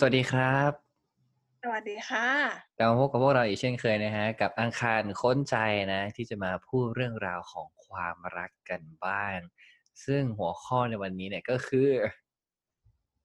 [0.00, 0.72] สวัสดีครับ
[1.62, 2.28] สวัสดีค่ะ
[2.78, 5.56] กลับมาพบกับพวกเราอีกเช่นเคยนะฮะ กับอังคารค้นใจ
[5.92, 9.38] นะ ที่จะมาพูดเรื่องราวของความรักกันบ้าง
[10.04, 11.88] ซึ่งหัวข้อในวันนี้เนี่ยก็คือ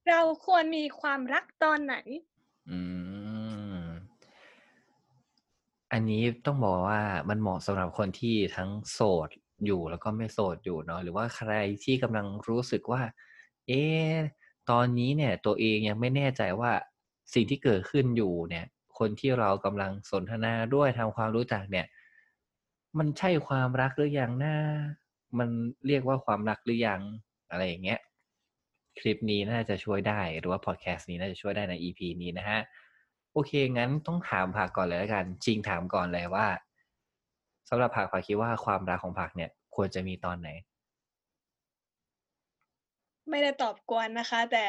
[0.08, 1.96] เราควรมีความรักตอนไหน
[2.70, 2.78] อื
[3.76, 3.82] ม
[5.92, 9.28] อันนี้ต้องบอกว่ามันเหมาะสำหรับคนที่ทั้งโสด
[9.66, 11.52] อยู่แล้วก็ไม่โสดอยู่เนาะหรือว่าใคร
[11.84, 13.02] ที่กำลังรู้สึกว่า
[13.66, 14.12] เอ๊ะ
[14.70, 16.72] ตอนนี้เนี่ยตัวเองยังไม่แน่ใจว่า
[17.34, 18.64] สิ่งที่เกิดขึ้นอยู่เนี่ย
[18.98, 21.86] คนที่เรากำลังสนทนาด้วยทำความรู้จักเนี่ย
[22.98, 24.54] มันใช่ความรักหรือยังนะ
[25.38, 25.48] มัน
[25.86, 27.00] เรียกว่าความรักหรือยัง
[27.50, 28.00] อะไรอย่างเงี้ย
[28.98, 32.60] คลิปนี้น่าจะช่วยได้หรือว่าพอดแคสต์นี้น่าจะช่วยได้ใน EP นี้นะฮะ
[33.32, 36.46] โอเค งั้นต้องถามผักก่อนเลยแล้วกันจริงถามก่อนเลยว่า
[37.68, 40.48] สำหรับผักผักคิดว่าความรักของผักเนี่ย ควรจะมีตอนไหน
[43.30, 44.64] ไม่ได้ตอบกวนนะคะ แต่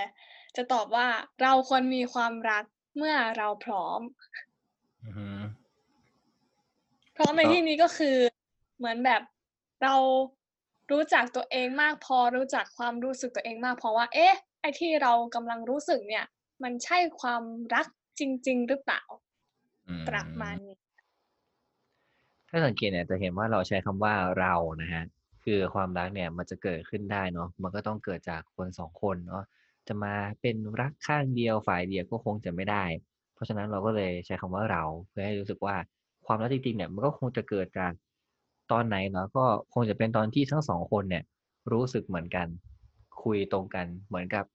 [0.55, 1.07] จะตอบว่า
[1.41, 2.63] เราควรมีความรัก
[2.97, 3.99] เมื่อเราพร้อม
[5.03, 5.25] อือฮึ
[7.15, 8.17] พร้อมในก็ที่นี้ก็คือ
[8.77, 9.21] เหมือนแบบ
[9.83, 9.95] เรา
[10.91, 16.25] รู้จักตัวเองมากพอรู้จักความรู้สึกตัวเองมากพอว่า เอ๊ะ ไอ้ที่เรากำลังรู้สึกเนี่ย
[16.63, 17.87] มันใช่ความรัก
[18.19, 19.03] จริง ๆ หรือเปล่า
[19.87, 20.77] อืมประมาณนี้
[22.49, 25.03] ถ้าสังเกตเนี่ยจะเห็นว่าเราใช้คำว่าเรานะฮะ
[25.45, 29.43] คือความรักเนี่ยมันจะเกิดขึ้นได้เนาะมันก็ต้องเกิดจากคนสองคนเนาะ
[29.87, 32.83] จะมาเป็นรักข้างเดียวฝ่ายเดียวก็คงจะไม่ได้
[33.33, 35.75] เพราะฉะนั้นเราก็เลยใช้คำว่าเราเพื่อให้รู้สึกว่า
[36.25, 37.91] ความรักจริงๆเนี่ยมันก็คงจะเกิดจาก
[38.71, 41.23] ตอนไหนเนาะก็คงจะเป็นตอนที่ทั้งสองคนเนี่ย
[41.71, 42.47] รู้สึกเหมือนกัน
[43.23, 44.45] คุยตรงกันเหมือนกับ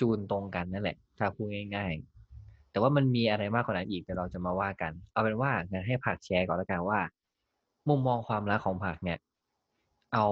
[0.00, 1.92] จูนตรงกันนั่นแหละ ถ้าพูดง่าย
[2.34, 7.00] ๆ แต่ว่ามันมีอะไรมากกว่านั้นอีกเดี๋ยวเราจะมาว่ากัน เอาเป็นว่างั้นให้ผักแชร์ก่อนแล้วกันว่า
[7.88, 9.18] มุมมองความรักของผักเนี่ย
[10.14, 10.26] เอา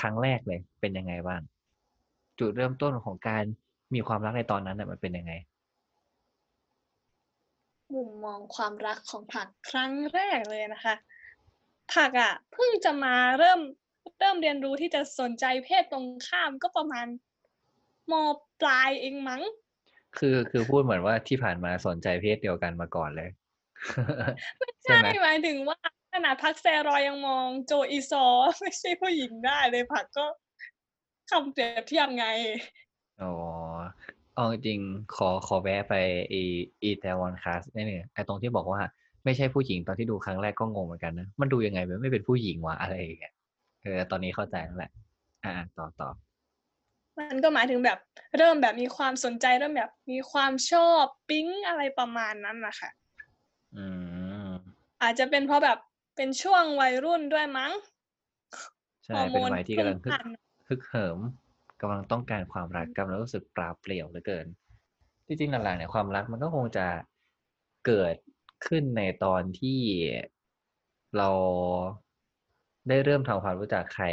[0.00, 1.40] ครั้งแรกเลย เป็นยังไงบ้าง
[2.38, 3.44] จุดเริ่มต้นของการ
[3.94, 5.32] มีความรักในตอนนั้นน่ะมันเป็นยังไง
[7.94, 10.94] มุมมองความรักของผักครั้งแรกเลยนะคะ
[11.94, 13.60] ผักอะเพิ่งจะมาเริ่ม
[14.18, 17.06] เริ่มเรียนรู้ที่จะสนใจเพศตรงข้ามก็ประมาณ
[18.10, 18.12] ม
[18.60, 19.42] ปลายเองมั้ง
[20.18, 23.30] คือคือพูดเหมือนว่าที่ผ่านมาสนใจเพศเดียวกันมาก่อนเลย
[24.84, 25.78] ใช่ใช่ไหมหมายถึงว่า
[26.18, 28.24] ขนาดพักแซรอยยังมองโจอีซอ
[28.60, 30.26] ไม่ใช่ผู้หญิงได้เลยผักก็
[31.30, 32.26] คำเปรียบเทียบไง
[33.22, 33.32] อ๋อ
[34.34, 35.94] เอาจริงๆขอขอแวะไป
[36.32, 36.42] อี
[36.82, 38.80] อีแตวอนคลาสนิดนึงไอ้ตรงที่บอกว่า
[39.24, 43.34] ไม่ใช่ผู้หญิงตอนที่ดูครั้งแรกก็งงเหมือนกันนะ มันดูยังไงมันไม่เป็นผู้หญิงวะอะไรอย่างเงี้ย
[43.82, 44.90] เออตอนนี้เข้าใจแล้วแหละ
[45.44, 46.08] อ่าต่อต่อ
[47.18, 47.98] มันก็หมายถึงแบบ
[48.38, 52.90] เริ่มแบบมีความสนใจเริ่มแบบมีความชอบปิ๊งอะไรประมาณนั้นนะคะ
[53.76, 53.86] อื
[54.48, 54.52] ม
[55.02, 55.78] อาจจะเป็นเพราะแบบ
[56.16, 57.72] เป็นช่วงวัยรุ่นด้วยมั้ง
[59.04, 60.26] ใช่ฮอร์โมเป็นนวัยที่กำลังฮึพุ่กพล่าน
[60.68, 61.18] ฮึกเหิม
[61.80, 64.46] กำลังต้องการความรักกำลังรู้สึกปราบเปลี่ยวเหลือเกิน
[65.26, 66.86] จริงๆหลังๆเนี่ยความรักมันก็คงจะ
[67.86, 68.16] เกิด
[68.66, 69.80] ขึ้นในตอนที่
[71.16, 71.28] เรา
[72.88, 74.04] ได้เริ่มทำความรู้จักใคร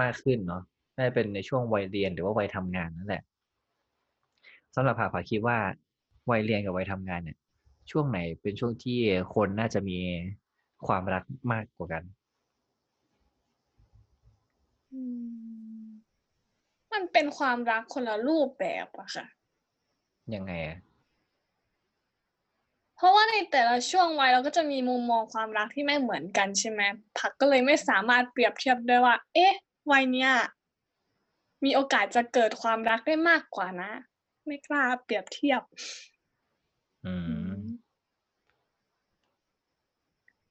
[0.00, 0.62] มากขึ้นเนาะ
[0.96, 3.22] น่าจะเป็นในช่วงวัยเรียนหรือว่าวัยทำงานนั่นแหละ
[4.74, 5.58] สำหรับผาผาคิดว่า
[6.30, 7.38] วัยเรียนกับวัยทำงานเนี่ย
[7.90, 8.98] ช่วงไหนเป็นช่วงที่
[9.34, 9.98] คนน่าจะมี
[10.86, 12.02] ความรักมากกว่ากัน
[14.92, 15.00] อื
[15.82, 15.86] ม
[16.92, 19.26] มันเป็นความรักคนละรูปแบบอะค่ะ
[20.34, 20.78] ยังไงอะ
[22.96, 26.80] เพราะว่าในแต่ละช่วงวัยเราก็จะมีมุมมองความรักที่ไม่เหมือนกันใช่ไหม
[27.18, 29.52] ผักก็เลยไม่สามารถเปรียบเทียบได้ว่า เอ๊ะ
[29.90, 30.30] วัยเนี้ย
[31.64, 33.90] มีโอกาสจะเกิดความรักได้มากกว่านะ
[34.46, 35.62] ไม่กล้าเปรียบเทียบ
[37.04, 37.39] อืม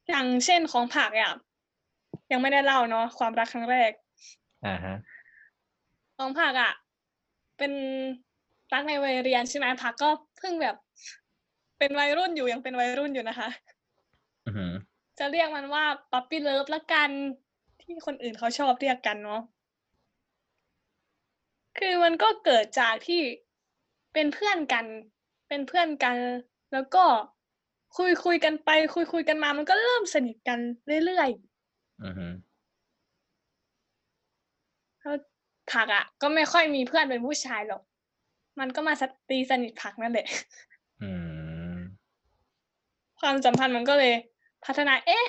[0.10, 1.34] อย่างเช่นของผักอะ
[2.32, 3.92] ยังไม่ได้เล่าเนาะความรักครั้งแรก
[4.66, 4.96] อ่าฮะ
[6.18, 6.72] ของผักอะ
[7.58, 7.72] เป็น
[8.74, 10.76] รักในวัยเรียนใช่ไหมผักก็เพิ่งแบบ
[11.80, 13.50] เป็นวัยรุ่นอยู่ยังเป็นวัยรุ่นอยู่นะคะ
[14.46, 14.74] อือหือ
[15.20, 17.10] จะเรียกมันว่าป๊อปปี้เลิฟละกัน
[17.82, 19.42] ที่คนอื่นเขาชอบเรียกกันเนาะ
[21.78, 23.22] คือมันก็เกิดจากที่
[24.14, 24.86] เป็นเพื่อนกัน
[25.48, 26.18] เป็นเพื่อนกัน
[26.74, 27.04] แล้วก็
[27.98, 30.60] คุยคุยกันไปคุยคุยกันมามันก็เริ่มสนิทกัน
[31.06, 31.30] เรื่อย
[32.04, 32.50] อือหือๆ
[35.02, 35.16] แล้ว
[35.72, 37.82] ผักอะ ก็ไม่ค่อยมีเพื่อนเป็นผู้ชายหรอก
[38.60, 40.28] มันก็มาสตีสนิทผักนั่นแหละ
[41.02, 41.12] อื
[41.76, 41.78] ม
[43.20, 44.14] ความสัมพันธ์มันก็เลย
[44.66, 45.26] พัฒนา เอ๊ะ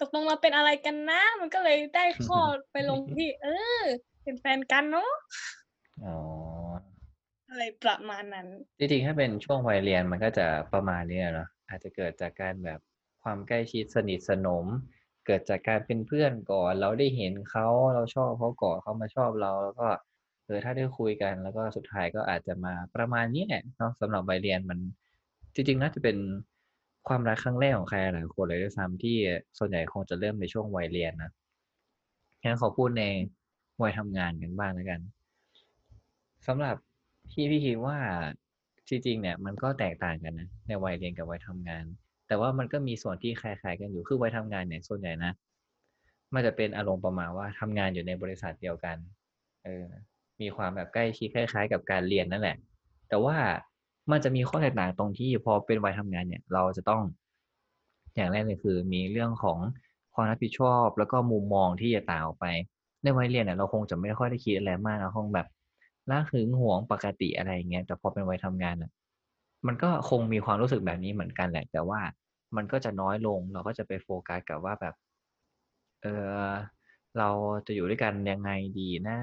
[0.00, 2.40] ตกลงเราเป็นอะไรกันนะ มันก็เลยได้ข้อ
[2.72, 3.46] ไปลงที่ เอ
[3.80, 3.82] อ
[4.22, 5.10] เป็นแฟนกันเนาะ
[6.04, 6.16] อ๋อ
[7.54, 8.48] อะไรประมาณนั้น
[8.78, 12.80] จริงๆ ถ้าเป็นช่วงวัยเรียนมันก็จะประมาณนี้เนาะอาจจะเกิดจากการแบบ
[13.22, 14.66] ความใกล้ชิดสนิทสนม
[15.26, 19.88] เกิดจากการเป็นเพื่อนก่อน เราได้เห็นเขาเราชอบเขาก่อนเขามาชอบเรา แล้วก็
[20.44, 24.78] เออถ้าได้คุยกันแล้วก็สุดท้ายก็อาจจะมาประมาณนี้แหละเนาะสำหรับวัยเรียนมัน
[25.54, 26.16] จริงๆน่าจะเป็น
[27.08, 29.16] ความรักครั้งแรกของใครหลายคนเลยด้วยซ้ำที่
[29.58, 31.30] ส่วนใหญ่คงจะเริ่มในช่วงวัยเรียนนะ
[32.42, 33.04] งั้นขอพูดใน
[33.82, 35.00] วัยทำงานกันบ้างแล้วกัน
[36.46, 36.76] สำหรับ
[37.32, 37.96] ที่พี่คิดว่า
[38.88, 41.84] จริงๆเนี่ยมันก็แตกต่างกันนะในวัยเรียนกับวัยทำงาน
[42.28, 45.32] แต่ว่ามันก็มีส่วนที่คล้ายๆกันอยู่คือวัยทำงานเนี่ยส่วนใหญ่นะ
[46.34, 48.96] มันจะเป็นอารมณ์ประมาณว่าทำงานอยู่ในบริษัทเดียวกัน
[49.64, 49.86] เออ
[50.40, 52.56] มีความแบบใกล้ชิดคล้าย ๆ กับการเรียนนั่นแหละ
[53.08, 53.36] แต่ว่า
[54.10, 57.02] มันจะมีข้อแตกต่างตรงที่พอเป็นวัยทำงานเนี่ย เราจะต้อง
[58.14, 59.58] อย่างแรกเลยคือ มีเรื่องของ
[60.14, 62.46] ความรับผิดชอบ แล้วก็มุมมองที่จะต่างออกไป
[63.02, 65.46] ในวัยเรียนเนี่ยเราคงจะไม่ค่อยได้คิดอะไรมากเราคงแบบ
[66.10, 68.90] ละหึงหวงปกติอะไรเงี้ยแต่พอเป็นวัยทำงานอะ
[69.66, 72.00] มันก็คงมีความรู้สึกแบบนี้เหมือนกันแหละ แต่ว่า
[72.56, 74.94] มันก็จะน้อยลงเราก็จะไปโฟกัสกับว่าแบบ
[76.02, 76.52] เออ
[77.18, 77.30] เรา
[77.66, 79.18] จะอยู่ด้วยกันยังไงดีนะ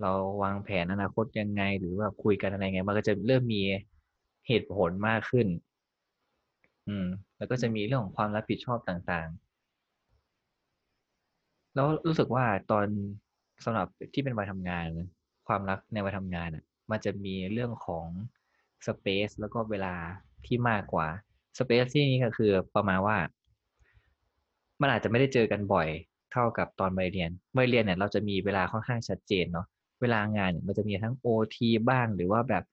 [0.00, 0.12] เรา
[0.42, 3.62] วางแผนอนาคตยังไง หรือว่าคุยกันอะไรไง มันก็จะเริ่มมี
[4.48, 5.46] เหตุผลมากขึ้น
[6.88, 7.06] อืม
[7.36, 12.86] แล้วก็จะมีเรื่องของความรับผิดชอบต่างๆ แล้วรู้สึกว่าตอน
[13.64, 15.08] สำหรับที่เป็นวัยทำงานนะ
[15.46, 18.06] ความรักในวัยทำงานอะ มันจะมีเรื่องของ
[18.86, 19.94] สเปซแล้วก็เวลา
[20.46, 21.06] ที่มากกว่า
[21.58, 23.16] สเปซที่นี้ก็คือประมาณว่า
[24.80, 25.88] มันอาจจะไม่ได้เจอกันบ่อย
[26.32, 29.66] เท่ากับตอนวัยเรียนวัยเรียนเนี่ย เราจะมีเวลาค่อนข้างชัดเจนเนาะ
[30.00, 32.64] เวลางานเนี่ยมันจะมีทั้งโอทีบ้างหรือว่าแบบ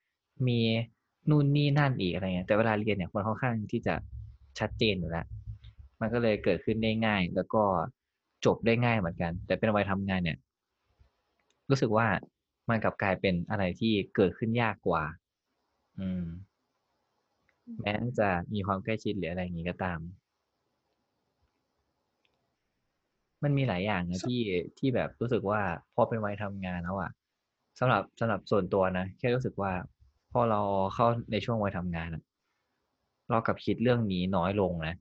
[0.48, 0.60] มี
[1.30, 3.96] นู่นนี่นั่นอีกอะไรเงี้ยแต่เวลาเรียนเนี่ยมันค่อนข้างที่จะ
[4.60, 5.26] ชัดเจนอยู่แล้ว
[6.02, 7.64] มันก็เลยเกิดขึ้นได้ง่าย แล้วก็
[8.46, 10.38] จบได้ง่ายเหมือนกัน แต่เป็นวัยทำงานเนี่ย
[11.70, 12.08] รู้สึกว่า
[12.72, 15.04] มันกลับกลายเป็นอะไรที่เกิดขึ้นยากกว่า
[16.00, 16.24] อืม
[17.82, 20.00] แม้จะมีความใกล้ชิดหรืออะไรอย่างนี้ก็ตาม
[23.44, 24.42] มันมีหลายอย่างนะที่
[24.78, 25.62] ที่แบบรู้สึกว่า
[25.96, 27.12] พอเป็นวัยทำงานแล้วอะ
[27.80, 29.72] สำหรับสำหรับส่วนตัวนะแค่รู้สึกว่า
[30.32, 30.62] พอเรา
[30.94, 32.24] เข้าในช่วงวัยทำงานอะ
[33.30, 34.96] เรากลับคิดเรื่องนี้น้อยลงนะ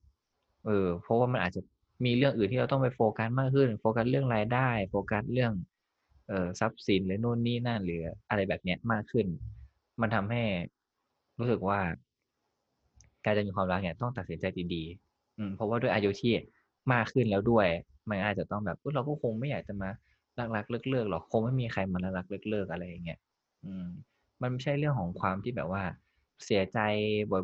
[0.67, 1.61] เออ เพราะว่ามันอาจจะ
[2.05, 5.53] มีเรื่องอื่นที่เราต้องไปโฟกัสมากขึ้น โฟกัสเรื่องรายได้ โฟกัสเรื่อง
[6.31, 9.27] เอ่อทรัพย์สินหรือโน่นนี่นั่นหรืออะไรแบบเนี้ยมากขึ้น
[10.01, 10.43] มันทำให้
[11.39, 11.81] รู้สึกว่า
[13.25, 14.45] การจะมีความรักเนี่ยต้องตัดสินใจ
[14.75, 16.33] ดีๆอืมเพราะว่าด้วยอายุที่
[16.93, 17.67] มากขึ้นแล้วด้วย
[18.09, 19.89] มันอาจจะต้องแบบเราก็คงไม่อยากจะมา
[20.57, 23.19] รักๆเลิกๆหรอกคงไม่มีใครมารักๆเลิกๆอะไรอย่างเงี้ย
[23.65, 23.87] อืม
[24.41, 25.83] มันไม่ใช่เรื่องของความที่แบบว่า
[26.45, 26.79] เสียใจ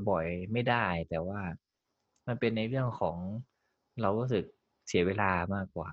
[0.09, 1.41] บ่อยๆ ไม่ได้ แต่ว่า
[2.27, 3.17] มันเป็นในเรื่องของ
[4.01, 4.45] เรารู้สึก
[4.89, 5.91] เสียเวลามากกว่า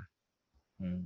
[0.81, 1.03] อืม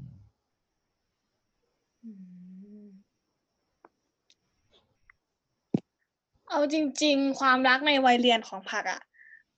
[6.49, 9.01] เอาจริง ๆ ความรักในวัยเรียนของผักอะ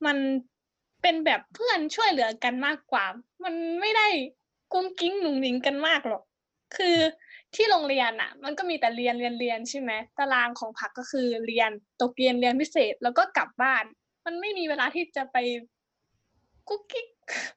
[0.05, 0.17] มัน
[1.01, 3.05] เป็นแบบเพื่อนช่วยเหลือกันมากกว่า
[3.43, 4.07] มันไม่ได้
[4.73, 6.23] กุ้งกิ้งหนุ่งหนิงกันมากหรอก
[6.75, 6.97] คือ
[7.55, 11.71] ที่โรงเรียนอะมันก็มีแต่เรียนเรียนเรียนใช่ไหมตารางของผักก็คือเรียน
[12.01, 13.83] ตกเรียนเรียนพิเศษแล้วก็กลับบ้าน
[14.25, 15.37] มันไม่มีเวลาที่จะไป
[16.69, 17.07] กุ๊กกิ๊ก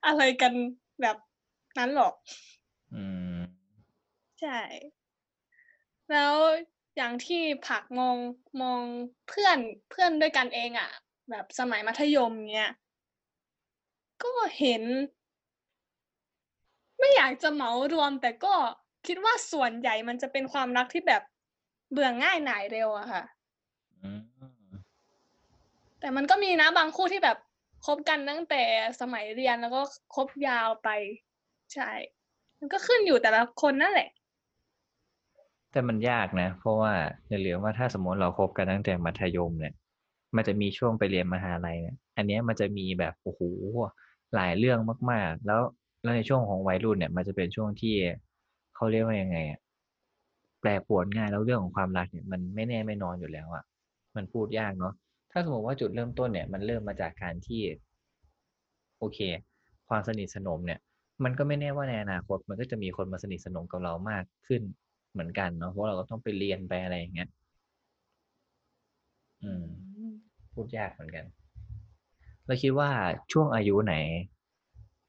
[0.06, 0.53] อะไรกัน
[1.00, 1.17] แบบ
[1.79, 2.15] นั้นหรอก
[2.95, 3.22] อืม
[4.43, 4.61] ใช่
[6.11, 6.35] แล้ว
[6.97, 8.17] อย่างที่ผักมอง
[8.62, 8.83] มอง
[9.29, 9.59] เพื่อน
[9.91, 10.91] เพื่อนด้วยกันเองอะ
[11.31, 12.71] แบบสมัยมัธยมเนี้ย
[14.23, 14.83] ก็เห็น
[16.99, 18.55] ไม่อยากจะเหมารวม แต่ก็
[19.07, 21.23] คิดว่าส่วนใหญ่มันจะเป็นความรักที่แบบ
[21.90, 23.23] เบื่อง่ายหน่ายเร็วอะค่ะ
[24.02, 24.21] อืม
[26.00, 27.38] แต่มันก็มีนะบางคู่ที่แบบ
[27.87, 28.62] คบกันตั้งแต่
[29.00, 29.81] สมัยเรียนแล้วก็
[30.14, 30.88] คบยาวไป
[31.75, 31.90] ใช่
[32.59, 34.11] มันก็ขึ้นอยู่แต่ละคนนั่นแหละ
[35.73, 36.93] แต่มันยากนะ เพราะว่า
[37.29, 39.75] อย่าลืมว่าถ้าสมมติเราคบกันตั้งแต่มัธยมเนี่ย
[40.37, 43.41] มันจะมีช่วงไปเรียนมหาลัยเนี่ย อันเนี้ยมันจะมีแบบโอ้โห
[44.35, 44.79] หลายเรื่อง
[45.11, 45.61] มาก ๆ แล้ว
[46.02, 47.95] แล้วในช่วงของวัยรุ่นเนี่ย มันจะเป็นช่วงที่
[48.75, 49.61] เขาเรียกว่ายังไงอะ
[50.61, 53.64] แปรปรวนง่ายแล้วเรื่องของความรักเนี่ยมันไม่แน่ไม่นอนอยู่แล้วอะ
[54.17, 54.95] มันพูดยากเนาะ
[55.33, 57.62] ถ้าสมมติว่าจุดเริ่มต้นเนี่ย มันเริ่มมาจากการที่
[58.99, 59.19] โอเค
[59.88, 60.81] ความสนิทสนมเนี่ย
[61.25, 64.62] มันก็ไม่แน่ว่าในอนาคตมันก็จะมีคนมาสนิทสนมกับเรามากขึ้น
[65.12, 67.28] เหมือนกันเนาะเพราะเราก็ต้องไปเรียนไปอะไรอย่างเงี้ย
[69.42, 69.64] อืม
[70.52, 71.25] พูดยากเหมือนกัน
[72.47, 72.90] เราคิดว่า
[73.33, 73.95] ช่วงอายุไหน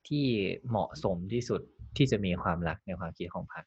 [0.07, 0.25] ที่
[0.69, 1.61] เหมาะสมที่สุด
[1.97, 3.63] ที่จะมีความรักในความคิดของพัก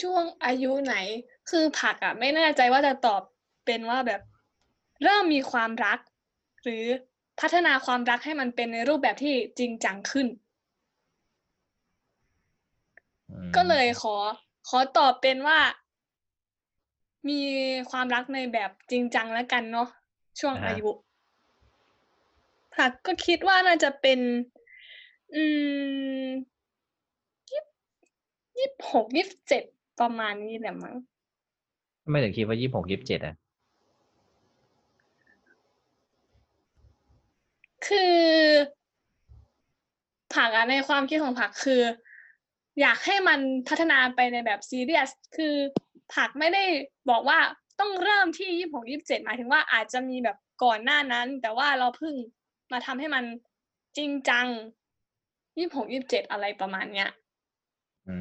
[0.00, 0.94] ช่วงอายุไหน
[1.50, 3.22] คือผักอะไม่แน่ใจว่าจะตอบ
[3.66, 4.20] เป็นว่าแบบ
[5.02, 5.98] เริ่มมีความรัก
[6.62, 6.84] หรือ
[7.40, 10.26] พัฒนาความรักให้มันเป็นในรูปแบบที่จริงจังขึ้น
[13.56, 14.14] ก็เลยขอ
[14.68, 15.58] ขอตอบเป็นว่า
[17.28, 17.40] มี
[17.90, 19.88] ความรักในแบบจริงจังแล้วกันเนาะ
[20.40, 20.88] ช่วงอ่าฮะอายุ
[22.74, 24.18] ผักก็คิดว่าน่าจะเป็น
[25.34, 25.42] อื
[26.24, 26.26] ม
[28.58, 29.62] 26 27
[30.00, 30.94] ประมาณนี้แหละมั้ง
[32.04, 33.34] ทำไมถึงคิดว่า26 27อะ?
[37.86, 38.16] คือ
[40.34, 41.82] ผักอะในความคิดของผักคือ
[42.80, 45.54] อยากให้มันพัฒนาไปในแบบซีเรียส คือ
[46.14, 46.64] ผักไม่ได้
[47.10, 47.38] บอกว่า
[47.80, 48.50] ต้องเริ่มที่
[48.96, 52.14] 26 27หมายถึงว่าอาจจะมีแบบก่อนหน้านั้น แต่ว่าเราเพิ่ง
[52.72, 53.24] มาทำให้มัน
[53.96, 54.46] จริงจัง
[55.16, 57.08] 26 27อะไรประมาณเนี้ย
[58.08, 58.16] อื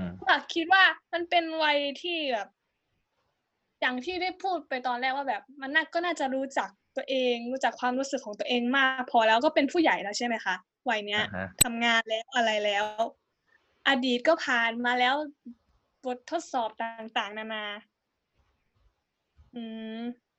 [0.00, 2.48] มผักคิดว่ามันเป็นวัยที่แบบ
[3.80, 10.54] อย่างที่ได้พูดไปตอนแรกว่าแบบ มันน่าก็น่าจะรู้จักตัวเอง รู้จักความรู้สึกของตัวเองมาก พอแล้วก็เป็นผู้ใหญ่แล้วใช่ไหมคะ
[10.88, 12.84] วัยเนี้อยะฮะทำงานแล้วอะไรแล้ว
[13.88, 15.14] อดีตก็ผ่านมาแล้ว
[16.04, 17.64] บททดสอบต่างๆ นานา
[19.54, 19.58] อื
[20.00, 20.30] ม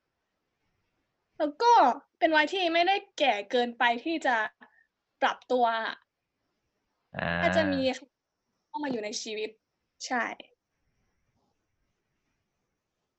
[1.38, 1.72] แล้วก็
[2.18, 4.36] เป็นวัยที่ไม่ได้แก่เกินไปที่จะ
[5.20, 5.94] ปรับตัวอะ
[7.14, 7.80] อาถ้าจะมี
[8.66, 9.50] เข้ามาอยู่ในชีวิต
[10.06, 10.24] ใช่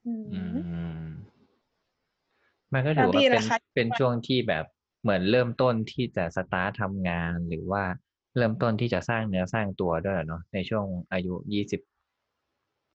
[0.06, 0.60] อือือฮึ
[1.06, 1.08] ม
[2.74, 4.66] มันก็แล้ถืวอว่าพี่เป็ล่ะนคะเป็นว่าช่วงที่แบบ
[5.02, 7.84] เหมือนเริ่มต้นที่จะสตาร์ตทำงานหรือว่า
[8.38, 11.82] เริ่มต้นที่จะสร้างเนื้อสร้างตัวด้วยเนาะในช่วงอายุ20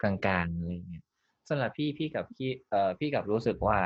[0.03, 1.05] กลางๆอะไรเงี้ย
[1.49, 3.79] สำหรับพี่พี่กับคิดเอ่อพี่กับรู้สึกว่า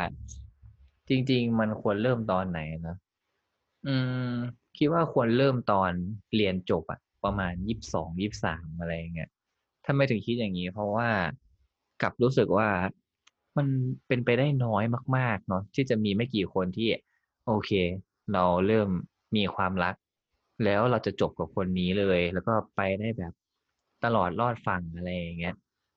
[1.09, 2.97] จริง ๆ มันควรเริ่มตอนไหนนะ
[3.87, 3.97] อื
[4.32, 4.35] ม
[4.78, 5.92] คิดว่าควรเริ่มตอน
[6.37, 9.30] เรียนจบอะประมาณ22 23อะไรอย่างเงี้ย
[9.87, 11.09] ทำไมถึงคิดอย่างงี้ เพราะว่า
[12.02, 12.68] กลับรู้สึกว่า
[13.56, 13.66] มัน
[14.09, 14.85] เป็นไปได้น้อย
[15.16, 16.88] มาก ๆ เนาะที่จะมีไม่กี่คนที่
[17.47, 17.71] โอเค
[18.32, 18.88] เราเริ่ม
[19.37, 19.94] มีความรัก
[20.64, 23.32] แล้วเราจะจบกับคนนี้เลย แล้วก็ไปได้แบบ
[24.04, 25.54] ตลอดรอดฝั่งอะไรอย่างเงี้ย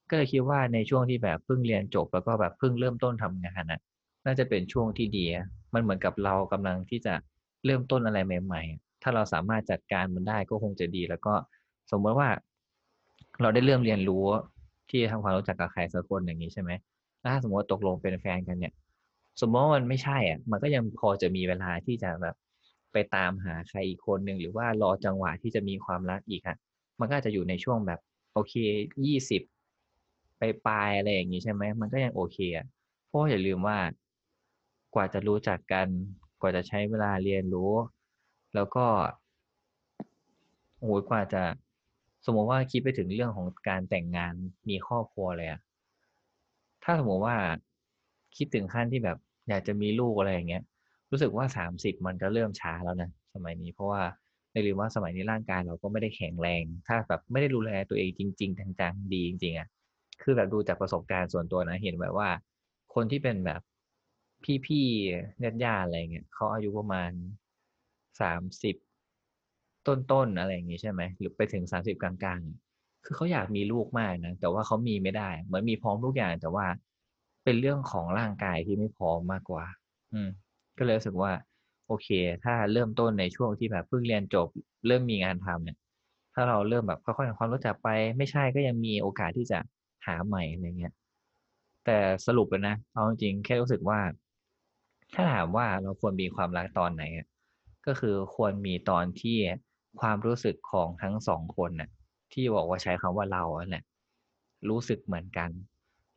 [0.10, 3.80] ก็เลยคิดว่าในช่วงที่แบบเพิ่งเรียนจบแล้วก็แบบเพิ่งเริ่มต้นทำงานน่ะ
[4.26, 5.26] น่าจะเป็นช่วงที่ดี
[5.74, 7.14] มันเหมือนกับเรากำลังที่จะ
[7.66, 11.34] เริ่มต้นอะไรใหม่ ๆ ถ้าเราสามารถจัดการมันได้ก็คงจะดี แล้วก็
[11.92, 12.30] สมมติว่า
[13.42, 14.24] เราได้เริ่มเรียนรู้
[14.90, 16.72] ที่จะทำความรู้จักกับใครสักคนอย่างงี้ใช่ไหม
[17.32, 18.74] ถ้าสมมติว่าตกลงเป็นแฟนกันเนี่ย
[19.42, 22.36] สมมติว่ามันไม่ใช่อะ มันก็ยังพอจะมีเวลาที่จะแบบ
[22.96, 26.58] ไปตามหาใครอีกคนหนึ่งหรือว่ารอจังหวะที่จะมีความรักอีกอะ
[27.00, 28.00] มันก็จะอยู่ในช่วงแบบ
[28.34, 28.54] โอเค
[29.06, 29.42] 20
[30.40, 32.66] ปปลายอะไรอย่างงี้ใช่ไหมมันก็ยังโอเคอะ
[33.08, 33.78] เพราะอย่าลืมว่า
[34.96, 35.88] กว่าจะรู้จักกัน
[36.42, 37.74] กว่าจะใช้เวลาเรียนรู้
[38.56, 38.86] แล้วก็
[40.78, 41.44] โอ้โฮกว่าจะ
[42.25, 44.34] สมมติว่าคิดไปถึงเรื่องของการแต่งงาน
[44.70, 45.60] มีครอบครัวเลยอะ
[46.84, 47.36] ถ้าสมมติว่า
[48.38, 49.18] คิดถึงขั้นที่แบบ
[49.50, 50.64] อยากจะมีลูกอะไรอย่างเงี้ย
[51.16, 54.02] รู้สึกว่า30มันก็เริ่มช้าแล้วนะสมัยนี้เพราะว่า
[54.52, 59.68] อย่ลืมว่าสมัยนี้ร่างกายเราก็ไม่ได้แข็งแรง ถ้าแบบไม่ได้ดูแลตัวเองจริงๆจังๆดีจริงๆอะ
[60.22, 62.30] คือแบบดูจากประสบการณ์ส่วนตัวนะเห็นแบบว่า
[62.94, 63.62] คนที่เป็นแบบ
[64.66, 67.12] พี่ๆญาติๆอะไรเงี้ยเขาอายุประมาณ
[68.22, 68.76] 30
[69.88, 76.66] ต้นๆอะไรอย่างงี้ใช่ไหมหรือไปถึง30กลางๆ คือเขาอยากมีลูกมากนะแต่ว่าเขามีไม่ได้ เหมือนมีพร้อมทุกอย่างแต่ว่า
[77.44, 79.66] เป็นเรื่องของร่างกายที่ไม่พร้อมมากกว่า
[80.14, 80.30] อืม
[80.77, 81.32] ก็เลยรู้สึกว่า
[81.88, 82.08] โอเค
[82.44, 84.48] ถ้าเริ่มต้นในช่วงที่แบบเพิ่งเรียนจบ
[84.88, 85.77] เริ่มมีงานทำเนี่ย
[86.34, 89.60] ถ้าเราเริ่มแบบค่อยๆทำความรู้จักไป ไม่ใช่ก็ยังมีโอกาสที่จะ
[90.05, 90.94] หาใหม่อะไรเงี้ย
[91.86, 94.00] แต่สรุปเลยนะเอาจริงๆแค่รู้สึกว่า
[95.13, 97.03] ถ้าถามว่าเราควรมีความรักตอนไหน
[97.88, 99.38] ก็คือควรมีตอนที่
[100.01, 101.89] ความรู้สึกของทั้ง2คนน่ะ
[102.34, 103.84] ที่บอกว่าใช้คำว่าเราเนั่นแหละ
[104.70, 105.50] รู้สึกเหมือนกัน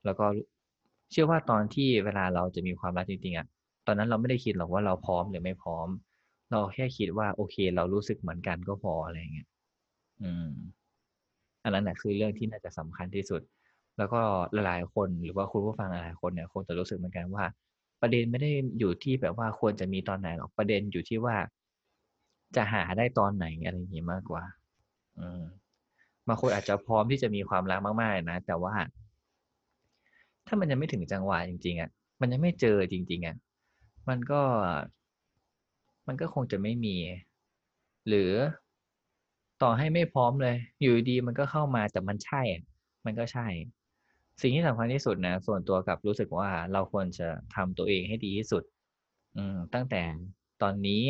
[0.04, 0.26] แล้วก็
[1.10, 3.46] เชื่อว่าตอนที่เวลาเราจะมีความรักจริงๆอะ
[3.88, 5.88] ตอนนั้นเราไม่ได้คิดหรอกว่าเราพร้อมหรือไม่พร้อม
[6.50, 9.49] เราแค่คิดว่า โอเค เรารู้สึกเหมือนกันก็พออะไรเงี้ย
[10.23, 10.50] อืม
[11.64, 13.42] อันนั้นน่ะคือเรื่องที่น่าจะสำคัญที่สุด
[13.99, 14.21] แล้วก็
[14.52, 17.45] หลายๆคนหรือว่าคุณผู้ฟังหลายๆคนเนี่ยคงจะรู้สึกเหมือนกันว่า
[18.00, 21.37] ประเด็นไม่ได้อยู่ที่แบบว่าควรจะมีตอนไหนหรอกประเด็นอยู่ที่ว่า
[22.57, 24.42] จะหาได้ตอนไหนอะไรอย่างงี้มากกว่า
[25.18, 25.42] อืม
[26.28, 28.75] บางคนอาจจะพร้อมที่จะมีความรักมากๆนะแต่ว่า
[30.47, 31.90] ถ้ามันยังไม่ถึงจังหวะจริงๆอะ
[32.21, 33.37] มันยังไม่เจอจริง ๆอะ
[34.08, 34.42] มันก็
[36.06, 36.96] มันก็คงจะไม่มี
[38.08, 38.32] หรือ
[39.62, 42.42] ต่อให้ไม่พร้อมเลย อยู่ดีมันก็เข้ามาแต่มันใช่
[43.04, 43.46] มันก็ใช่
[44.40, 48.62] สิ่งที่สำคัญที่สุดนะ ส่วนตัวกับรู้สึกว่าเราควรจะทำตัวเองให้ดีที่สุด
[49.36, 50.02] อืม ตั้งแต่
[50.62, 51.02] ตอนนี้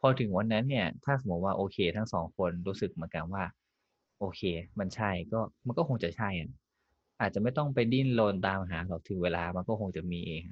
[0.00, 3.44] พอถึงวันนั้นเนี่ย ถ้าสมมติว่าโอเค ทั้ง2คนรู้สึกเหมือนกันว่า
[4.20, 4.42] โอเค
[4.78, 6.50] มันใช่ก็มันก็คงจะใช่อะ
[7.20, 10.44] อาจจะไม่ต้องไปดิ้นรนตามหาหรอกถึงเวลามันก็คงจะมีเอง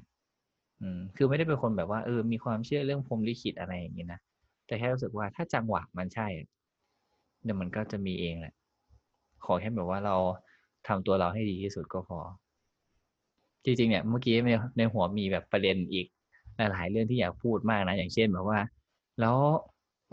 [0.81, 4.19] อืมคือไม่ได้เป็นคนแบบว่าเออมีความเชื่อเรื่องพรมลิขิตอะไรอย่างงี้นะ
[4.65, 6.27] แต่แค่รู้สึกว่าถ้าจังหวะมันใช่
[7.43, 8.53] เดี๋ยวมันก็จะมีเองแหละ
[9.45, 10.15] ขอแค่แบบว่าเรา
[10.87, 12.19] ทำตัวเราให้ดีที่สุดก็พอ
[13.63, 16.07] จริงๆเนี่ยเมื่อกี้ในในหัวมีแบบประเด็นอีก
[16.57, 18.59] หลายๆเรื่องที่อยากพูดมากนะ อย่างเช่นแบบว่า
[19.19, 19.37] แล้ว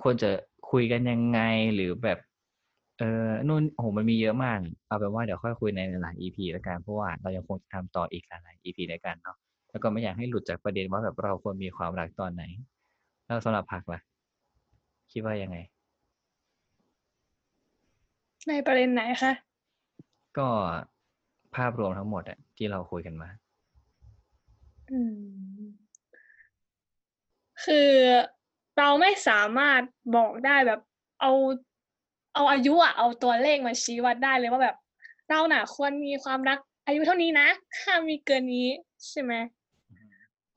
[0.02, 0.30] ควรจะ
[0.70, 1.40] คุยกันยังไง
[1.74, 2.18] หรือแบบ
[2.98, 9.36] เออนู่นโอ้โฮมันมีเยอะมาก เอาเป็นว่าเดี๋ยวค่อยคุยในหลายๆ EP แล้วกันเพราะว่าเรายังคงจะทำต่ออีกหลายๆ EP ด้วยกันเนาะ
[9.70, 12.44] แล้วก็ไม่อยากให้หลุดจากประเด็นว่าแบบเราควรมีความรักตอนไหน
[13.26, 14.00] แล้วสำหรับผักล่ะ
[15.12, 15.56] คิดว่ายังไง?
[18.48, 19.32] ในประเด็นไหนคะ?
[20.38, 20.48] ก็
[21.56, 23.28] ภาพรวมทั้งหมดอะที่เราคุยกันมา
[24.90, 25.88] อืม
[27.64, 27.90] คือ
[28.78, 29.82] เราไม่สามารถ
[30.16, 30.80] บอกได้แบบ
[31.20, 31.32] เอา
[32.34, 34.76] เอาอายุอะเอาตัวเลขมาชี้วัดได้เลยว่าแบบ
[35.28, 37.48] เราน่ะควรมีความรักอายุเท่านี้นะ
[37.82, 38.68] ห้ามมีเกินนี้
[39.08, 39.32] ใช่ไหม?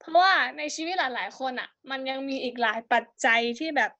[0.04, 3.92] อือฮึเพราะว่าในชีวิตหลาย ๆ คนน่ะ มันยังมีอีกหลายปัจจัยที่แบบ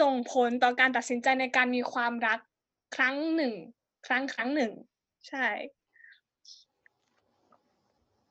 [0.00, 2.38] ส่งผลต่อการตัดสินใจในการมีความรัก
[2.96, 3.54] ครั้งหนึ่ง
[4.06, 4.72] ครั้งครั้งหนึ่ง
[5.28, 5.46] ใช่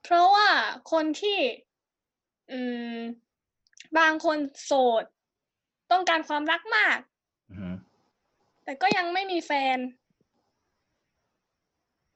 [0.04, 0.50] เพราะว่า
[0.92, 1.40] คนที่
[2.52, 2.60] อื
[2.98, 3.00] ม
[3.98, 4.72] บางคนโส
[5.02, 5.04] ด
[5.92, 7.00] ต้องการความรักมาก
[7.50, 7.70] อือฮึ
[8.64, 9.78] แต่ก็ยังไม่มีแฟน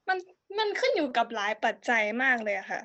[0.08, 0.18] มัน
[0.58, 2.82] มันขึ้นอยู่กับหลายปัจจัยมากเลยอะค่ะ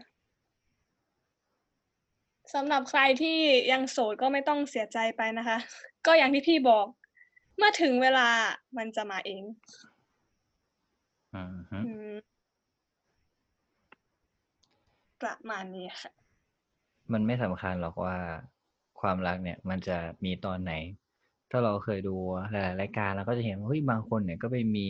[2.54, 3.38] สำหรับใครที่
[3.72, 5.58] ยังโสดก็ไม่ต้องเสียใจไปนะคะ
[6.06, 6.86] ก็อย่างที่พี่บอก
[7.56, 9.42] เมื่อถึงเวลาอะมันจะมาเอง
[11.34, 12.16] อือฮึอืม
[15.22, 16.12] ประมาณนี้ค่ะ
[17.12, 18.16] มันไม่สำคัญหรอกว่า
[19.00, 20.72] ความรักเนี่ย มันจะมีตอนไหน
[21.50, 22.16] ถ้าเราเคยดู
[22.50, 24.88] หลายๆรายการเราก็จะเห็นว่าเฮ้ยบางคนเนี่ยก็ไปมี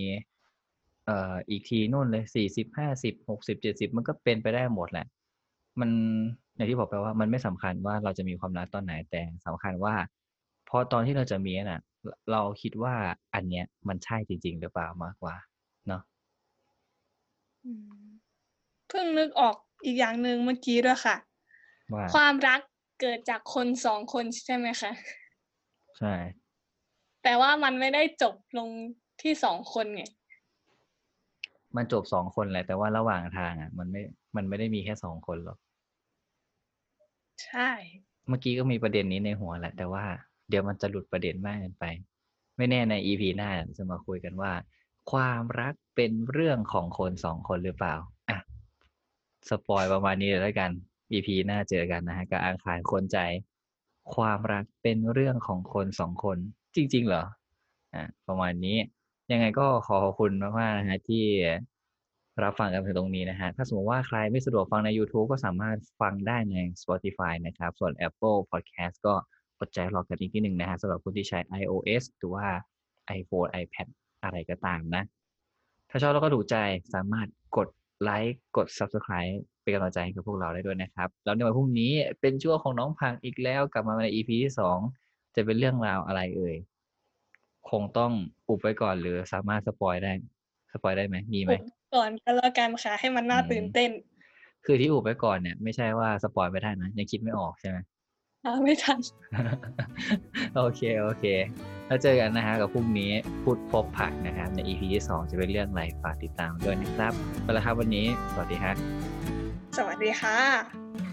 [1.06, 5.06] เอ่ออีกทีนู่นเลย40 50 60 70มันก็เป็นไปได้หมดแหละ
[5.80, 5.90] มัน
[6.56, 9.94] อย่างที่บอกไปว่ามันไม่สำคัญว่าเราจะมีความรักตอนไหนแต่สำคัญว่า
[10.68, 12.94] พอตอนที่เราจะมีนั่นน่ะรเราคิดว่า
[13.34, 15.34] อันเนี้ยมันใช่จริง ๆ หรือเปล่ามากกว่า
[15.88, 16.02] เนาะ
[17.64, 17.70] อื
[18.02, 18.04] ม
[18.88, 21.16] เพิ่งนึกออกอีกอย่างหนึ่งเมื่อกี้ด้วยค่ะ
[21.94, 22.60] ว่าความรัก
[23.00, 24.92] เกิดจากคน2คนใช่ไหมคะ?
[25.96, 26.14] ใช่
[27.22, 28.70] แต่ว่ามันไม่ได้จบลง
[29.22, 30.02] ที่2คนไง
[31.76, 34.02] มันจบ2คนแหละแต่ว่าระหว่างทางอะมันไม่
[34.36, 35.58] มันไม่ได้มีแค่2คนหรอก
[37.42, 37.70] ใช่
[38.28, 40.04] เมื่อกี้ก็มีประเด็นนี้ในหัวแหละ แต่ว่า
[40.48, 41.84] เดี๋ยวมันจะหลุดประเด็นมากเกินไป
[42.56, 44.52] ไม่แน่ใน EP หน้าจะมาคุยกันว่า
[45.12, 47.94] ความรักเป็นเรื่องของคน2คนหรือเปล่า
[48.30, 48.38] อะ
[49.48, 50.70] สปอยประมาณนี้เลยแล้วกัน
[51.12, 53.18] EP หน้าเจอกันนะครับกับอังคารกวนใจ
[54.14, 56.38] ความรักเป็นเรื่องของคน2คน
[56.76, 57.24] จริง ๆ เหรอ?
[57.94, 58.76] อาประมาณนี้
[59.32, 61.24] ยังไงก็ขอขอบคุณมากๆนะครับที่
[62.44, 69.14] รับฟังกันถึงตรงนี้นะครับถ้าสมมติว่าใครไม่สะดวกฟังในยูทูบก็สามารถฟังได้ใน Spotify นะครับ ส่วน Apple Podcast ก็
[69.58, 72.46] อดใจรอกันอีกนิดหนึ่งนะครับสำหรับคนที่ใช้ iOS หรือว่า
[73.18, 73.86] iPhone iPad
[74.22, 75.02] อะไรก็ตามนะ
[75.90, 76.56] ถ้าชอบแล้วก็ถูกใจ
[76.94, 77.68] สามารถกด
[78.02, 84.52] ไลก์กด Subscribe เป็นกำลังใจให้กับพวกเราได้ด้วยนะครับ แล้วในวันพรุ่งนี้เป็นช่วงของน้องผักอีกแล้วกลับมาใน EP ที่
[84.94, 86.56] 2จะเป็นเรื่องราวอะไรเอ่ย?
[87.70, 88.12] คงต้อง
[88.48, 90.12] อุบไว้ก่อนหรือสามารถ spoil ได้
[90.72, 91.62] spoil ได้ไหมมีไหม?
[91.94, 93.90] อุบก่อนก็แล้วกันค่ะ ให้มันน่าอืตื่นเต้น
[94.64, 97.78] คือที่อุบไว้ก่อนเนี่ย ไม่ใช่ว่า spoil ไม่ได้นะยังคิดไม่ออกใช่ไหม?
[98.44, 98.98] หาไม่ทัน
[100.56, 103.10] โอเคๆแล้วเจอกันนะครับกับพรุ่งนี้
[103.42, 108.76] พุธพบผักนะครับ ใน EP ที่ 2 จะเป็นเรื่องอะไรฝากติดตามด้วยนะครับไปแล้วครับวันนี้ สวัสดีครับ
[109.76, 111.05] สวัสดีค่ะ